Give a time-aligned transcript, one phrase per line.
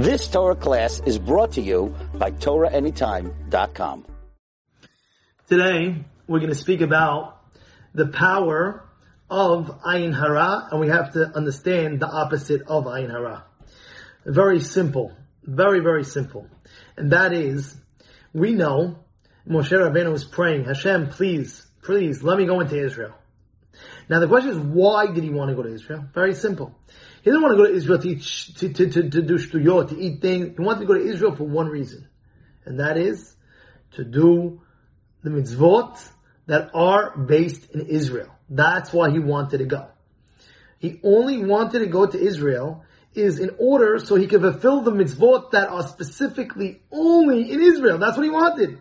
[0.00, 4.06] This Torah class is brought to you by TorahAnytime.com.
[5.46, 7.36] Today, we're going to speak about
[7.92, 8.88] the power
[9.28, 13.44] of Ayin Hara, and we have to understand the opposite of Ayin Hara.
[14.24, 15.12] Very simple.
[15.44, 16.46] Very, very simple.
[16.96, 17.76] And that is,
[18.32, 19.04] we know
[19.46, 23.19] Moshe Rabbeinu was praying, Hashem, please, please, let me go into Israel.
[24.08, 26.04] Now the question is, why did he want to go to Israel?
[26.14, 26.74] Very simple.
[27.22, 28.22] He didn't want to go to Israel to, eat,
[28.56, 30.56] to, to, to, to do shtuyot, to eat things.
[30.56, 32.08] He wanted to go to Israel for one reason.
[32.64, 33.34] And that is
[33.92, 34.62] to do
[35.22, 36.08] the mitzvot
[36.46, 38.30] that are based in Israel.
[38.48, 39.88] That's why he wanted to go.
[40.78, 44.92] He only wanted to go to Israel is in order so he could fulfill the
[44.92, 47.98] mitzvot that are specifically only in Israel.
[47.98, 48.78] That's what he wanted.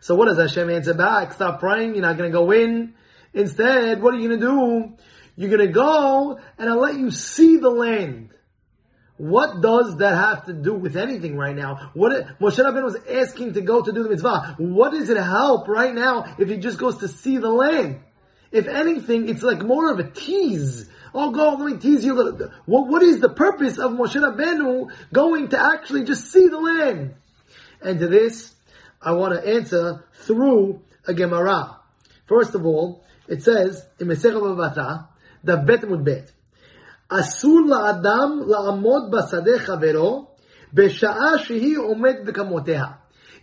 [0.00, 1.32] So what does Hashem answer back?
[1.32, 2.94] Stop praying, you're not gonna go in.
[3.38, 4.94] Instead, what are you gonna do?
[5.36, 8.30] You're gonna go and I'll let you see the land.
[9.16, 11.92] What does that have to do with anything right now?
[11.94, 14.56] What Moshe Rabbeinu was asking to go to do the mitzvah.
[14.58, 18.00] What does it help right now if he just goes to see the land?
[18.50, 20.90] If anything, it's like more of a tease.
[21.14, 22.50] Oh, go, let me tease you a little.
[22.66, 27.14] What, what is the purpose of Moshe Rabbeinu going to actually just see the land?
[27.80, 28.52] And to this,
[29.00, 31.78] I want to answer through a Gemara.
[32.26, 35.08] First of all, it says in Mesech Bava Batra,
[35.44, 36.32] the Bet Mud Bet,
[37.08, 40.26] אסור לאדם לעמוד בשדה חברו
[40.74, 42.84] בשעה שהיא עומד בכמותיה.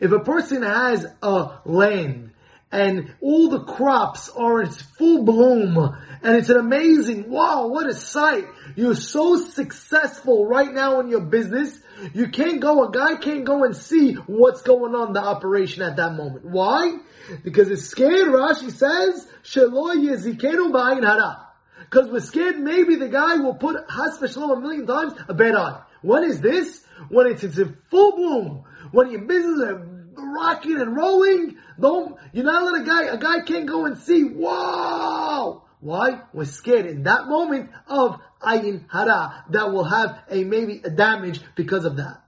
[0.02, 2.32] If a person has a land
[2.72, 5.78] and all the crops are in full bloom
[6.22, 8.46] and it's an amazing, wow, what a sight.
[8.76, 11.80] You're so successful right now in your business.
[12.14, 15.96] You can't go, a guy can't go and see what's going on the operation at
[15.96, 16.44] that moment.
[16.44, 16.98] Why?
[17.44, 21.48] Because it's scared, Rashi says, Shelo yezikenu ba'ayin hara.
[21.82, 25.56] Because we're scared maybe the guy will put Has Shalom a million times a bad
[25.56, 25.82] eye.
[26.02, 26.84] When is this?
[27.10, 28.64] When it's, it's in full bloom.
[28.92, 31.58] When your business is rocking and rolling.
[31.80, 35.64] Don't, you're not let a guy, a guy can't go and see, wow!
[35.80, 36.22] Why?
[36.34, 41.42] We're scared in that moment of ayin hara that will have a maybe a damage
[41.56, 42.24] because of that.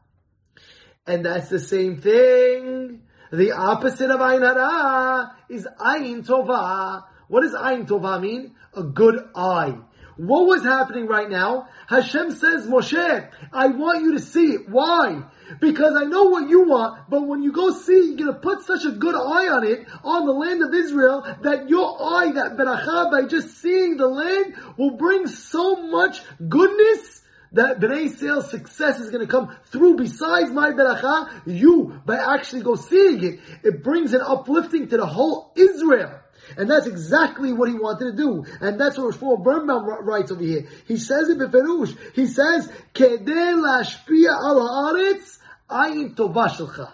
[1.06, 3.04] And that's the same thing.
[3.32, 7.04] The opposite of ayin hara is ayin tova.
[7.28, 8.56] What does ayin tova mean?
[8.74, 9.78] A good eye.
[10.18, 11.68] What was happening right now?
[11.88, 14.70] Hashem says, Moshe, I want you to see it.
[14.70, 15.24] Why?
[15.62, 18.84] Because I know what you want, but when you go see, you're gonna put such
[18.84, 23.12] a good eye on it, on the land of Israel, that your eye, that beracha,
[23.12, 27.22] by just seeing the land, will bring so much goodness
[27.54, 32.62] that Bnei Israel's success is going to come through besides my beracha, you, by actually
[32.62, 36.20] go seeing it, it brings an uplifting to the whole Israel.
[36.56, 38.46] And that's exactly what he wanted to do.
[38.62, 40.68] And that's what Shmuel Birnbaum writes over here.
[40.88, 41.98] He says it beferush.
[42.14, 46.92] He says, Kedeh lashpia al haaretz ayin tova shelcha.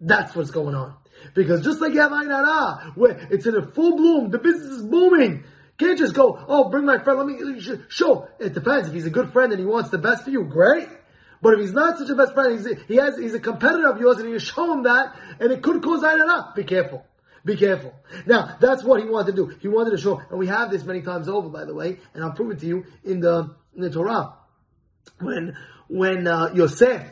[0.00, 0.94] That's what's going on.
[1.34, 4.78] Because just like you have Ayin Hara, where it's in a full bloom, the business
[4.78, 5.44] is booming.
[5.78, 8.28] Can't just go, oh, bring my friend, let me show.
[8.38, 8.88] It depends.
[8.88, 10.88] If he's a good friend and he wants the best for you, great.
[11.42, 14.00] But if he's not such a best friend, he's, he has, he's a competitor of
[14.00, 17.04] yours and you show him that, and it could cause Ayin Hara, be careful.
[17.44, 17.94] Be careful.
[18.26, 19.56] Now, that's what he wanted to do.
[19.60, 22.24] He wanted to show, and we have this many times over, by the way, and
[22.24, 24.34] I'll prove it to you in the, in the Torah.
[25.20, 25.56] When,
[25.88, 27.02] when, uh, Yosef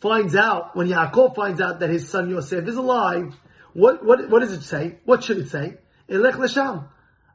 [0.00, 3.34] finds out, when Yaakov finds out that his son Yosef is alive,
[3.72, 4.98] what, what, what does it say?
[5.04, 5.78] What should it say?
[6.08, 6.88] Elech Lesham.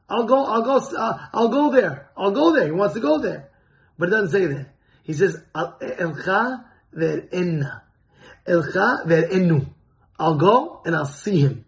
[0.09, 2.09] I'll go, I'll go, uh, I'll go there.
[2.15, 2.65] I'll go there.
[2.65, 3.49] He wants to go there.
[3.97, 4.69] But it doesn't say that.
[5.03, 6.63] He says, Elcha.
[8.47, 9.65] Elcha.
[10.19, 11.65] I'll go and I'll see him.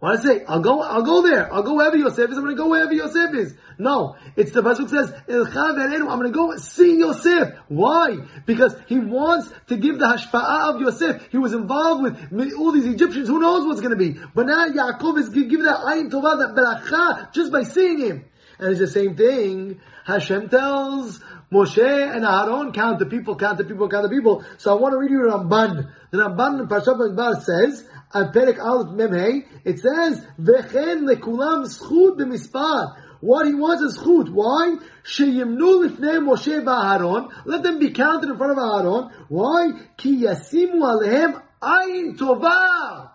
[0.00, 0.44] What I say?
[0.48, 1.52] I'll go, I'll go there.
[1.52, 2.36] I'll go wherever Yosef is.
[2.38, 3.54] I'm going to go wherever Yosef is.
[3.76, 4.16] No.
[4.34, 7.52] It's the Pasuk says, I'm going to go see Yosef.
[7.68, 8.16] Why?
[8.46, 11.28] Because he wants to give the hashpa'ah of Yosef.
[11.30, 12.02] He was involved
[12.32, 13.28] with all these Egyptians.
[13.28, 14.18] Who knows what's going to be?
[14.34, 18.24] But now Yaakov is give that ayin tovah, that beracha, just by seeing him.
[18.58, 19.80] And it's the same thing.
[20.06, 21.20] Hashem tells
[21.52, 24.44] Moshe and Aaron, count the people, count the people, count the people.
[24.56, 25.92] So I want to read you Ramban.
[26.10, 32.96] The Ramban in Parashat says, on Perek Aleph Memhei, it says, V'chen lekulam schut b'mispar.
[33.20, 34.30] What he wants is schut.
[34.30, 34.76] Why?
[35.04, 37.30] Sheyimnu lifnei Moshe v'Aaron.
[37.44, 39.10] Let them be counted in front of Aaron.
[39.28, 39.72] Why?
[39.96, 43.09] Ki yasimu alehem ayin tova.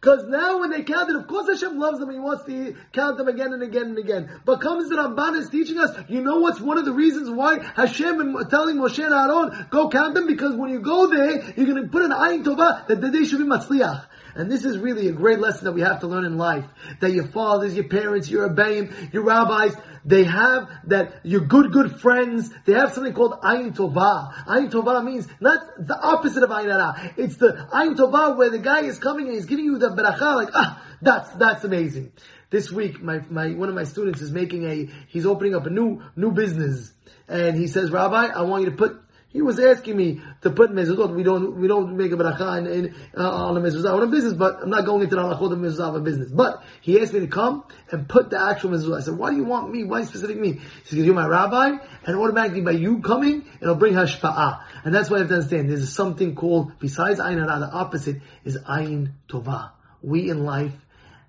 [0.00, 3.18] Because now when they count it, of course Hashem loves them He wants to count
[3.18, 4.40] them again and again and again.
[4.46, 7.58] But comes the Ramban is teaching us, you know what's one of the reasons why
[7.58, 10.26] Hashem is telling Moshe and Aaron, go count them?
[10.26, 13.24] Because when you go there, you're going to put an ayin tova that the day
[13.24, 14.06] should be matzliach.
[14.34, 16.64] And this is really a great lesson that we have to learn in life.
[17.00, 19.74] That your fathers, your parents, your abayim, your rabbis,
[20.04, 24.32] they have that your good, good friends, they have something called Ayin Tova.
[24.46, 27.12] Ayin Tova means not the opposite of Ayin.
[27.16, 30.48] It's the Ayin Tova where the guy is coming and he's giving you the like,
[30.54, 32.12] ah, that's, that's amazing.
[32.50, 35.70] This week, my, my, one of my students is making a, he's opening up a
[35.70, 36.92] new, new business.
[37.28, 39.00] And he says, Rabbi, I want you to put
[39.32, 41.14] he was asking me to put mezuzot.
[41.14, 44.08] We don't we don't make a beracha in, in, uh, on a mezuzah on a
[44.08, 46.32] business, but I'm not going into the halachot of mezuzah of a business.
[46.32, 48.98] But he asked me to come and put the actual mezuzah.
[48.98, 49.84] I said, why do you want me?
[49.84, 50.54] Why specific me?
[50.54, 51.76] He said, because you're my rabbi,
[52.06, 54.64] and automatically by you coming, it'll bring hashpa'ah.
[54.84, 55.70] And that's why I have to understand.
[55.70, 57.46] There's something called besides ayin.
[57.46, 59.70] The opposite is ayin tova.
[60.02, 60.72] We in life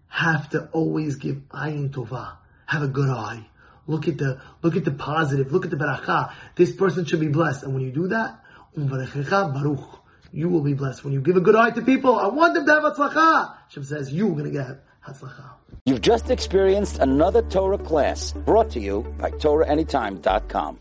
[0.07, 2.38] have to always give ayin tova.
[2.65, 3.47] Have a good eye.
[3.88, 5.51] Look at the look at the positive.
[5.51, 6.33] Look at the beracha.
[6.56, 7.63] This person should be blessed.
[7.63, 8.39] And when you do that,
[8.77, 10.00] um baruch,
[10.31, 11.03] you will be blessed.
[11.03, 13.56] When you give a good eye to people, I want them to have hatzlacha.
[13.68, 15.51] Hashem says you're going to get hatzlacha.
[15.85, 20.79] You've just experienced another Torah class brought to you by TorahAnytime.com.